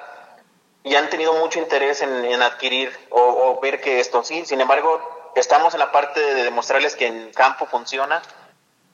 y 0.82 0.94
han 0.94 1.10
tenido 1.10 1.34
mucho 1.34 1.58
interés 1.58 2.02
en, 2.02 2.42
adquirir 2.42 2.90
o, 3.10 3.58
ver 3.60 3.80
que 3.80 4.00
esto 4.00 4.22
sí. 4.24 4.44
Sin 4.46 4.60
embargo, 4.60 5.32
estamos 5.36 5.74
en 5.74 5.80
la 5.80 5.92
parte 5.92 6.20
de 6.20 6.44
demostrarles 6.44 6.96
que 6.96 7.06
en 7.06 7.32
campo 7.32 7.66
funciona, 7.66 8.22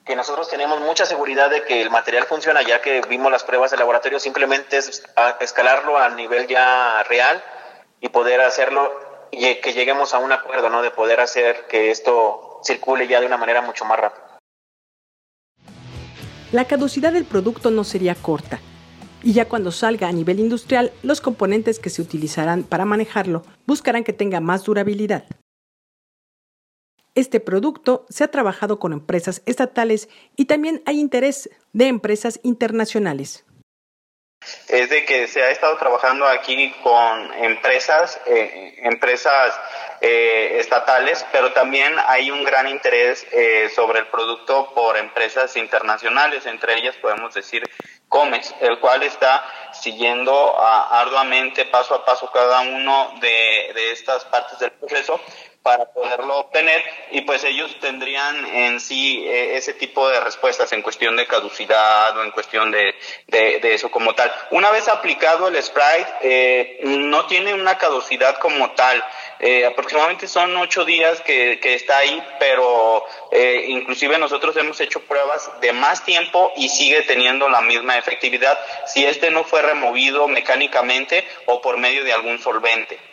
que 0.05 0.15
nosotros 0.15 0.49
tenemos 0.49 0.79
mucha 0.81 1.05
seguridad 1.05 1.49
de 1.49 1.63
que 1.63 1.81
el 1.81 1.89
material 1.89 2.25
funciona, 2.25 2.61
ya 2.61 2.81
que 2.81 3.01
vimos 3.01 3.31
las 3.31 3.43
pruebas 3.43 3.71
de 3.71 3.77
laboratorio, 3.77 4.19
simplemente 4.19 4.77
es 4.77 5.03
escalarlo 5.39 5.97
a 5.97 6.09
nivel 6.09 6.47
ya 6.47 7.03
real 7.03 7.43
y 7.99 8.09
poder 8.09 8.41
hacerlo 8.41 9.07
y 9.31 9.55
que 9.55 9.73
lleguemos 9.73 10.13
a 10.13 10.19
un 10.19 10.31
acuerdo, 10.31 10.69
¿no? 10.69 10.81
De 10.81 10.91
poder 10.91 11.19
hacer 11.19 11.67
que 11.67 11.91
esto 11.91 12.61
circule 12.63 13.07
ya 13.07 13.19
de 13.19 13.25
una 13.25 13.37
manera 13.37 13.61
mucho 13.61 13.85
más 13.85 13.99
rápida. 13.99 14.23
La 16.51 16.65
caducidad 16.65 17.11
del 17.11 17.25
producto 17.25 17.71
no 17.71 17.83
sería 17.83 18.15
corta, 18.15 18.61
y 19.27 19.33
ya 19.33 19.43
cuando 19.49 19.73
salga 19.73 20.07
a 20.07 20.13
nivel 20.13 20.39
industrial, 20.39 20.93
los 21.03 21.19
componentes 21.19 21.79
que 21.79 21.89
se 21.89 22.01
utilizarán 22.01 22.63
para 22.63 22.85
manejarlo 22.85 23.43
buscarán 23.65 24.05
que 24.05 24.13
tenga 24.13 24.39
más 24.39 24.63
durabilidad. 24.63 25.25
Este 27.13 27.41
producto 27.41 28.05
se 28.07 28.23
ha 28.23 28.29
trabajado 28.29 28.79
con 28.79 28.93
empresas 28.93 29.41
estatales 29.45 30.07
y 30.37 30.45
también 30.45 30.81
hay 30.85 31.01
interés 31.01 31.49
de 31.73 31.87
empresas 31.87 32.39
internacionales 32.41 33.43
es 34.67 34.89
de 34.89 35.05
que 35.05 35.27
se 35.27 35.41
ha 35.41 35.49
estado 35.49 35.77
trabajando 35.77 36.25
aquí 36.25 36.73
con 36.83 37.33
empresas, 37.43 38.19
eh, 38.27 38.75
empresas 38.83 39.59
eh, 40.01 40.57
estatales, 40.59 41.25
pero 41.31 41.53
también 41.53 41.93
hay 42.05 42.31
un 42.31 42.43
gran 42.43 42.67
interés 42.67 43.25
eh, 43.31 43.69
sobre 43.73 43.99
el 43.99 44.07
producto 44.07 44.73
por 44.73 44.97
empresas 44.97 45.55
internacionales, 45.57 46.45
entre 46.45 46.77
ellas 46.77 46.95
podemos 46.97 47.33
decir 47.33 47.63
Comex, 48.09 48.55
el 48.61 48.79
cual 48.79 49.03
está 49.03 49.45
siguiendo 49.73 50.55
arduamente 50.59 51.65
paso 51.65 51.95
a 51.95 52.05
paso 52.05 52.29
cada 52.31 52.61
uno 52.61 53.13
de, 53.19 53.71
de 53.73 53.91
estas 53.91 54.25
partes 54.25 54.59
del 54.59 54.71
proceso 54.71 55.19
para 55.67 55.83
poderlo 55.83 56.37
obtener 56.37 56.81
y 57.11 57.21
pues 57.21 57.43
ellos 57.43 57.75
tendrían 57.81 58.45
en 58.45 58.79
sí 58.79 59.25
eh, 59.27 59.57
ese 59.57 59.73
tipo 59.73 60.07
de 60.07 60.21
respuestas 60.21 60.71
en 60.71 60.81
cuestión 60.81 61.17
de 61.17 61.27
caducidad 61.27 62.17
o 62.17 62.23
en 62.23 62.31
cuestión 62.31 62.71
de, 62.71 62.95
de, 63.27 63.73
eso 63.73 63.91
como 63.91 64.15
tal. 64.15 64.31
Una 64.51 64.71
vez 64.71 64.87
aplicado 64.87 65.49
el 65.49 65.61
Sprite, 65.61 66.07
eh, 66.21 66.79
no 66.83 67.25
tiene 67.25 67.53
una 67.53 67.77
caducidad 67.77 68.37
como 68.37 68.71
tal. 68.71 69.03
Eh, 69.39 69.65
aproximadamente 69.65 70.27
son 70.27 70.55
ocho 70.57 70.83
días 70.85 71.21
que, 71.21 71.59
que 71.59 71.75
está 71.75 71.99
ahí, 71.99 72.23
pero 72.39 73.05
inclusive 73.67 74.17
nosotros 74.17 74.55
hemos 74.57 74.79
hecho 74.79 75.01
pruebas 75.01 75.49
de 75.61 75.73
más 75.73 76.03
tiempo 76.03 76.51
y 76.55 76.69
sigue 76.69 77.01
teniendo 77.03 77.49
la 77.49 77.61
misma 77.61 77.97
efectividad 77.97 78.57
si 78.87 79.05
este 79.05 79.29
no 79.31 79.43
fue 79.43 79.61
removido 79.61 80.27
mecánicamente 80.27 81.23
o 81.45 81.61
por 81.61 81.77
medio 81.77 82.03
de 82.03 82.13
algún 82.13 82.39
solvente. 82.39 83.06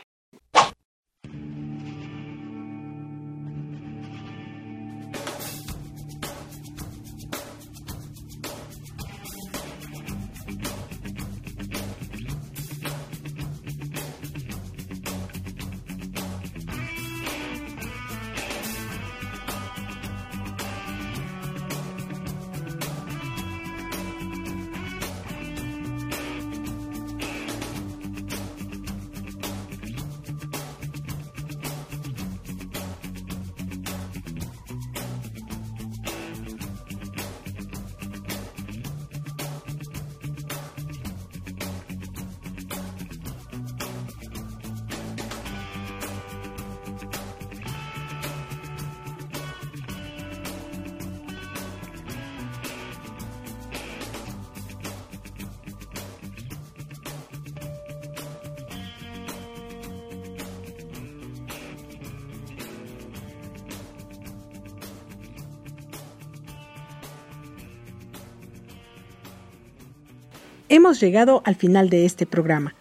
Hemos 70.77 70.99
llegado 70.99 71.41
al 71.45 71.55
final 71.55 71.89
de 71.89 72.05
este 72.05 72.27
programa. 72.27 72.75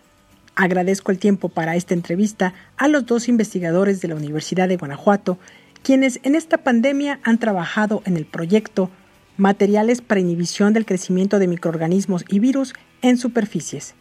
Agradezco 0.55 1.11
el 1.11 1.19
tiempo 1.19 1.49
para 1.49 1.75
esta 1.75 1.93
entrevista 1.93 2.55
a 2.75 2.87
los 2.87 3.05
dos 3.05 3.27
investigadores 3.27 4.01
de 4.01 4.07
la 4.07 4.15
Universidad 4.15 4.67
de 4.67 4.77
Guanajuato, 4.77 5.37
quienes 5.83 6.19
en 6.23 6.33
esta 6.33 6.57
pandemia 6.57 7.19
han 7.21 7.37
trabajado 7.37 8.01
en 8.05 8.17
el 8.17 8.25
proyecto 8.25 8.89
Materiales 9.37 10.01
para 10.01 10.21
inhibición 10.21 10.73
del 10.73 10.87
crecimiento 10.87 11.37
de 11.37 11.47
microorganismos 11.47 12.25
y 12.27 12.39
virus 12.39 12.73
en 13.03 13.19
superficies. 13.19 13.93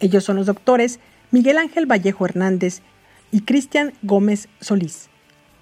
Ellos 0.00 0.24
son 0.24 0.34
los 0.34 0.46
doctores 0.46 0.98
Miguel 1.30 1.58
Ángel 1.58 1.86
Vallejo 1.86 2.24
Hernández 2.24 2.80
y 3.30 3.42
Cristian 3.42 3.92
Gómez 4.02 4.48
Solís, 4.60 5.10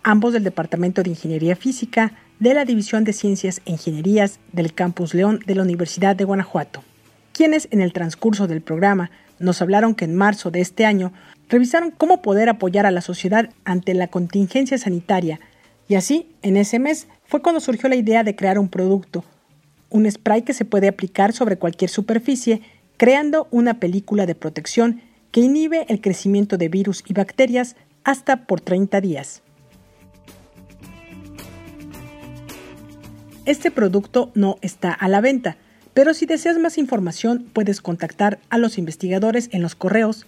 ambos 0.02 0.32
del 0.32 0.44
Departamento 0.44 1.02
de 1.02 1.10
Ingeniería 1.10 1.56
Física 1.56 2.12
de 2.38 2.54
la 2.54 2.64
División 2.64 3.04
de 3.04 3.12
Ciencias 3.12 3.60
e 3.66 3.72
Ingenierías 3.72 4.40
del 4.50 4.72
Campus 4.72 5.12
León 5.12 5.40
de 5.44 5.56
la 5.56 5.62
Universidad 5.62 6.16
de 6.16 6.24
Guanajuato 6.24 6.84
quienes 7.32 7.68
en 7.70 7.80
el 7.80 7.92
transcurso 7.92 8.46
del 8.46 8.60
programa 8.60 9.10
nos 9.38 9.62
hablaron 9.62 9.94
que 9.94 10.04
en 10.04 10.14
marzo 10.14 10.50
de 10.50 10.60
este 10.60 10.84
año 10.84 11.12
revisaron 11.48 11.90
cómo 11.90 12.22
poder 12.22 12.48
apoyar 12.48 12.86
a 12.86 12.90
la 12.90 13.00
sociedad 13.00 13.50
ante 13.64 13.94
la 13.94 14.08
contingencia 14.08 14.78
sanitaria 14.78 15.40
y 15.90 15.96
así, 15.96 16.28
en 16.42 16.56
ese 16.56 16.78
mes, 16.78 17.08
fue 17.24 17.42
cuando 17.42 17.60
surgió 17.60 17.88
la 17.88 17.96
idea 17.96 18.22
de 18.22 18.36
crear 18.36 18.60
un 18.60 18.68
producto, 18.68 19.24
un 19.88 20.08
spray 20.08 20.42
que 20.42 20.54
se 20.54 20.64
puede 20.64 20.86
aplicar 20.86 21.32
sobre 21.32 21.56
cualquier 21.56 21.90
superficie, 21.90 22.62
creando 22.96 23.48
una 23.50 23.80
película 23.80 24.24
de 24.24 24.36
protección 24.36 25.02
que 25.32 25.40
inhibe 25.40 25.86
el 25.88 26.00
crecimiento 26.00 26.58
de 26.58 26.68
virus 26.68 27.02
y 27.08 27.12
bacterias 27.12 27.74
hasta 28.04 28.46
por 28.46 28.60
30 28.60 29.00
días. 29.00 29.42
Este 33.44 33.72
producto 33.72 34.30
no 34.36 34.58
está 34.60 34.92
a 34.92 35.08
la 35.08 35.20
venta, 35.20 35.56
pero 36.00 36.14
si 36.14 36.24
deseas 36.24 36.56
más 36.56 36.78
información, 36.78 37.50
puedes 37.52 37.82
contactar 37.82 38.38
a 38.48 38.56
los 38.56 38.78
investigadores 38.78 39.50
en 39.52 39.60
los 39.60 39.74
correos 39.74 40.24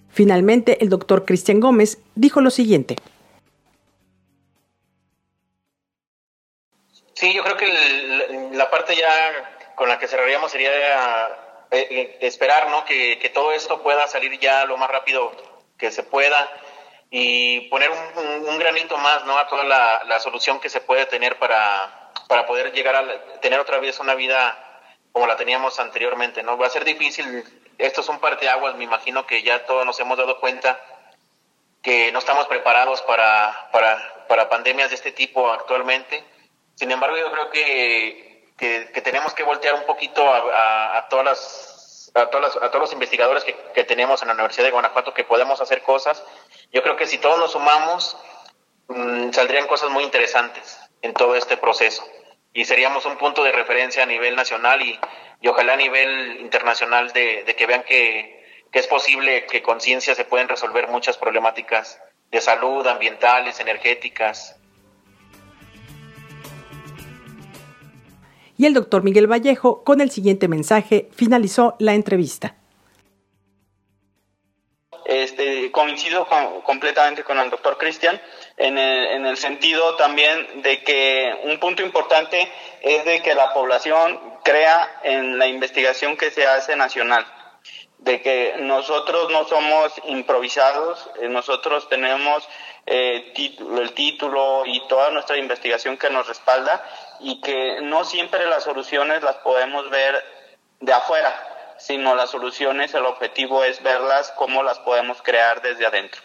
Finalmente, 0.09 0.81
el 0.81 0.87
doctor 0.87 1.25
Cristian 1.25 1.59
Gómez 1.59 1.97
dijo 2.15 2.39
lo 2.39 2.51
siguiente. 2.51 2.95
Sí, 7.13 7.33
yo 7.33 7.43
creo 7.43 7.57
que 7.57 7.67
la 8.53 8.71
parte 8.71 8.95
ya 8.95 9.75
con 9.75 9.89
la 9.89 9.99
que 9.99 10.07
cerraríamos 10.07 10.49
sería 10.49 10.71
eh, 11.75 11.87
eh, 11.89 12.17
esperar 12.21 12.69
¿no? 12.69 12.85
Que, 12.85 13.31
todo 13.33 13.51
esto 13.51 13.83
pueda 13.83 14.07
salir 14.07 14.39
ya 14.39 14.65
lo 14.65 14.77
más 14.77 14.89
rápido 14.89 15.31
que 15.77 15.91
se 15.91 16.03
pueda 16.03 16.49
y 17.09 17.61
poner 17.69 17.89
un, 17.91 18.57
granito 18.57 18.97
más 18.97 19.25
¿no? 19.25 19.37
a 19.37 19.47
toda 19.47 19.63
la, 19.63 20.19
solución 20.19 20.59
que 20.59 20.69
se 20.69 20.79
puede 20.79 21.05
tener 21.05 21.37
para, 21.37 22.11
para 22.29 22.45
poder 22.45 22.71
llegar 22.71 22.95
a 22.95 23.39
tener 23.41 23.59
otra 23.59 23.79
vez 23.79 23.99
una 23.99 24.15
vida 24.15 24.57
como 25.11 25.27
la 25.27 25.35
teníamos 25.35 25.79
anteriormente. 25.79 26.43
¿no? 26.43 26.57
Va 26.57 26.67
a 26.67 26.69
ser 26.69 26.85
difícil, 26.85 27.43
esto 27.77 28.01
es 28.01 28.09
un 28.09 28.19
parteaguas, 28.19 28.75
me 28.75 28.85
imagino 28.85 29.27
que 29.27 29.43
ya 29.43 29.65
todos 29.65 29.85
nos 29.85 29.99
hemos 29.99 30.17
dado 30.17 30.39
cuenta 30.39 30.81
que 31.81 32.11
no 32.11 32.19
estamos 32.19 32.47
preparados 32.47 33.01
para, 33.01 33.69
para, 33.71 34.25
para 34.27 34.49
pandemias 34.49 34.89
de 34.89 34.95
este 34.95 35.11
tipo 35.11 35.51
actualmente. 35.51 36.23
Sin 36.75 36.91
embargo, 36.91 37.17
yo 37.17 37.31
creo 37.31 37.49
que, 37.51 38.24
que, 38.57 39.01
tenemos 39.03 39.33
que 39.33 39.43
voltear 39.43 39.75
un 39.75 39.85
poquito 39.85 40.23
a, 40.27 41.07
todas 41.09 41.25
las, 41.25 42.11
a, 42.15 42.29
todas 42.29 42.55
a 42.55 42.69
todos 42.69 42.81
los 42.81 42.93
investigadores 42.93 43.43
que, 43.43 43.55
que, 43.73 43.83
tenemos 43.83 44.21
en 44.21 44.29
la 44.29 44.33
Universidad 44.33 44.65
de 44.65 44.71
Guanajuato 44.71 45.13
que 45.13 45.23
podemos 45.23 45.61
hacer 45.61 45.81
cosas. 45.81 46.23
Yo 46.71 46.81
creo 46.83 46.95
que 46.95 47.07
si 47.07 47.17
todos 47.17 47.37
nos 47.37 47.51
sumamos, 47.51 48.17
mm, 48.87 49.31
saldrían 49.31 49.67
cosas 49.67 49.89
muy 49.89 50.03
interesantes 50.03 50.79
en 51.01 51.13
todo 51.13 51.35
este 51.35 51.57
proceso. 51.57 52.05
Y 52.53 52.65
seríamos 52.65 53.05
un 53.05 53.17
punto 53.17 53.43
de 53.43 53.51
referencia 53.51 54.03
a 54.03 54.05
nivel 54.05 54.35
nacional 54.35 54.81
y, 54.81 54.97
y 55.41 55.47
ojalá 55.47 55.73
a 55.73 55.77
nivel 55.77 56.39
internacional 56.39 57.11
de, 57.11 57.43
de 57.43 57.55
que 57.55 57.65
vean 57.65 57.83
que, 57.83 58.35
que 58.71 58.79
es 58.79 58.87
posible 58.87 59.45
que 59.45 59.61
con 59.61 59.79
ciencia 59.79 60.15
se 60.15 60.25
pueden 60.25 60.47
resolver 60.49 60.87
muchas 60.87 61.17
problemáticas 61.17 61.97
de 62.31 62.41
salud, 62.41 62.85
ambientales, 62.87 63.59
energéticas. 63.59 64.57
Y 68.57 68.65
el 68.65 68.73
doctor 68.73 69.03
Miguel 69.03 69.31
Vallejo, 69.31 69.83
con 69.83 70.01
el 70.01 70.11
siguiente 70.11 70.47
mensaje, 70.47 71.09
finalizó 71.13 71.75
la 71.79 71.93
entrevista. 71.93 72.55
Este, 75.05 75.71
coincido 75.71 76.27
completamente 76.63 77.23
con 77.23 77.37
el 77.37 77.51
doctor 77.51 77.77
Cristian 77.77 78.19
en 78.57 78.77
el, 78.77 79.07
en 79.07 79.25
el 79.27 79.37
sentido 79.37 79.95
también 79.97 80.63
de 80.63 80.81
que 80.83 81.31
un 81.43 81.59
punto 81.59 81.83
importante 81.83 82.51
es 82.81 83.05
de 83.05 83.21
que 83.21 83.35
la 83.35 83.53
población 83.53 84.19
crea 84.43 84.99
en 85.03 85.37
la 85.37 85.45
investigación 85.47 86.17
que 86.17 86.31
se 86.31 86.47
hace 86.47 86.75
nacional 86.75 87.23
de 88.05 88.21
que 88.21 88.55
nosotros 88.59 89.31
no 89.31 89.47
somos 89.47 89.91
improvisados, 90.05 91.09
eh, 91.21 91.27
nosotros 91.27 91.89
tenemos 91.89 92.47
eh, 92.85 93.33
el 93.35 93.93
título 93.93 94.63
y 94.65 94.87
toda 94.87 95.09
nuestra 95.09 95.37
investigación 95.37 95.97
que 95.97 96.11
nos 96.11 96.27
respalda 96.27 96.83
y 97.25 97.41
que 97.41 97.81
no 97.81 98.05
siempre 98.05 98.45
las 98.45 98.63
soluciones 98.63 99.23
las 99.23 99.37
podemos 99.37 99.89
ver 99.89 100.13
de 100.79 100.93
afuera, 100.93 101.33
sino 101.79 102.13
las 102.13 102.29
soluciones, 102.29 102.93
el 102.93 103.03
objetivo 103.03 103.63
es 103.63 103.81
verlas, 103.81 104.31
cómo 104.37 104.61
las 104.61 104.77
podemos 104.77 105.23
crear 105.23 105.59
desde 105.63 105.87
adentro. 105.87 106.21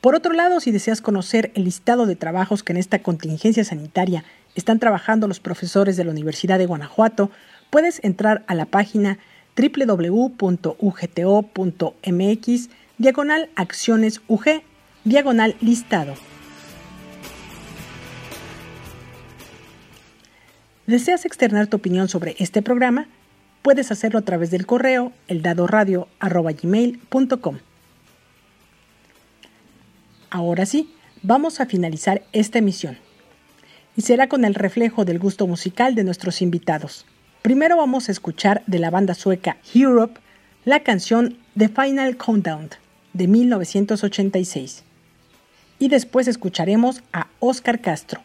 Por 0.00 0.14
otro 0.14 0.32
lado, 0.32 0.60
si 0.60 0.70
deseas 0.70 1.00
conocer 1.00 1.50
el 1.56 1.64
listado 1.64 2.06
de 2.06 2.14
trabajos 2.14 2.62
que 2.62 2.72
en 2.72 2.78
esta 2.78 3.00
contingencia 3.00 3.64
sanitaria 3.64 4.22
están 4.54 4.78
trabajando 4.78 5.26
los 5.26 5.40
profesores 5.40 5.96
de 5.96 6.04
la 6.04 6.12
Universidad 6.12 6.58
de 6.58 6.66
Guanajuato, 6.66 7.32
puedes 7.68 7.98
entrar 8.04 8.44
a 8.46 8.54
la 8.54 8.66
página 8.66 9.18
www.ugto.mx 9.56 10.28
diagonal 12.98 13.50
acciones 13.56 14.20
UG 14.28 14.62
diagonal 15.04 15.56
listado. 15.60 16.14
¿Deseas 20.86 21.24
externar 21.24 21.68
tu 21.68 21.78
opinión 21.78 22.08
sobre 22.08 22.36
este 22.38 22.62
programa? 22.62 23.08
Puedes 23.62 23.90
hacerlo 23.92 24.18
a 24.18 24.22
través 24.22 24.50
del 24.50 24.66
correo 24.66 25.12
eldadoradio.gmail.com. 25.28 27.58
Ahora 30.30 30.66
sí, 30.66 30.92
vamos 31.22 31.60
a 31.60 31.66
finalizar 31.66 32.24
esta 32.32 32.58
emisión 32.58 32.98
y 33.96 34.02
será 34.02 34.28
con 34.28 34.44
el 34.44 34.54
reflejo 34.54 35.04
del 35.04 35.18
gusto 35.18 35.46
musical 35.46 35.94
de 35.94 36.04
nuestros 36.04 36.42
invitados. 36.42 37.06
Primero 37.42 37.76
vamos 37.76 38.08
a 38.08 38.12
escuchar 38.12 38.62
de 38.66 38.78
la 38.78 38.90
banda 38.90 39.14
sueca 39.14 39.58
Europe 39.74 40.20
la 40.64 40.80
canción 40.80 41.38
The 41.56 41.68
Final 41.68 42.16
Countdown 42.16 42.70
de 43.12 43.28
1986. 43.28 44.84
Y 45.82 45.88
después 45.88 46.28
escucharemos 46.28 47.02
a 47.12 47.26
Oscar 47.40 47.80
Castro, 47.80 48.20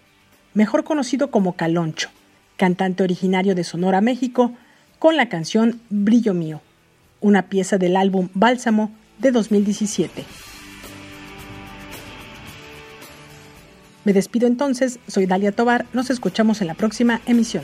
mejor 0.54 0.84
conocido 0.84 1.32
como 1.32 1.54
Caloncho, 1.54 2.10
cantante 2.56 3.02
originario 3.02 3.56
de 3.56 3.64
Sonora, 3.64 4.00
México, 4.00 4.52
con 5.00 5.18
la 5.18 5.28
canción 5.28 5.82
Brillo 5.90 6.36
Mío, 6.36 6.62
una 7.20 7.50
pieza 7.50 7.80
del 7.80 7.96
álbum 7.96 8.30
Bálsamo 8.36 8.92
de 9.18 9.32
2017. 9.32 10.24
Me 14.06 14.14
despido 14.14 14.46
entonces, 14.46 15.00
soy 15.08 15.26
Dalia 15.26 15.52
Tobar, 15.52 15.88
nos 15.94 16.12
escuchamos 16.12 16.62
en 16.62 16.68
la 16.68 16.76
próxima 16.76 17.22
emisión. 17.26 17.64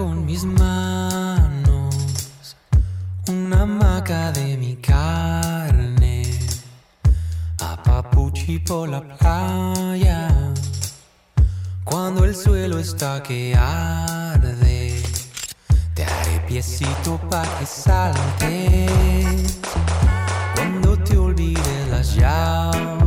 Con 0.00 0.24
mis 0.24 0.44
manos 0.46 1.94
una 3.28 3.66
maca 3.66 4.32
de 4.32 4.56
mi 4.56 4.76
carne, 4.76 6.22
a 7.60 7.82
papuchi 7.82 8.60
por 8.60 8.88
la 8.88 9.02
playa, 9.02 10.54
cuando 11.84 12.24
el 12.24 12.34
suelo 12.34 12.78
está 12.78 13.22
que 13.22 13.54
arde, 13.54 15.02
te 15.92 16.02
haré 16.02 16.40
piecito 16.48 17.20
para 17.28 17.58
que 17.58 17.66
saltes, 17.66 19.60
cuando 20.54 20.96
te 20.96 21.18
olvides 21.18 21.88
las 21.90 22.14
llaves, 22.16 22.99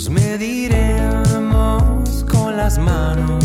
Nos 0.00 0.08
mediremos 0.08 2.24
con 2.24 2.56
las 2.56 2.78
manos 2.78 3.44